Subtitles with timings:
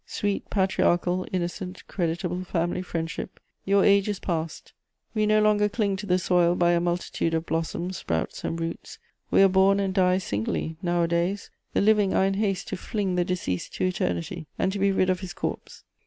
[0.07, 4.73] Sweet, patriarchal, innocent, creditable family friendship, your age is past!
[5.13, 8.97] We no longer cling to the soil by a multitude of blossoms, sprouts and roots;
[9.29, 11.51] we are born and die singly nowadays.
[11.73, 15.11] The living are in haste to fling the deceased to Eternity, and to be rid
[15.11, 15.83] of his corpse.